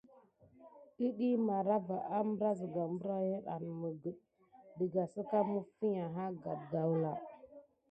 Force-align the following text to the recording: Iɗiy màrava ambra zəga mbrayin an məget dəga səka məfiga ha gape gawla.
Iɗiy 1.07 1.35
màrava 1.47 1.97
ambra 2.17 2.49
zəga 2.59 2.83
mbrayin 2.93 3.43
an 3.53 3.63
məget 3.81 4.19
dəga 4.77 5.03
səka 5.13 5.39
məfiga 5.51 6.05
ha 6.15 6.25
gape 6.43 6.65
gawla. 6.71 7.13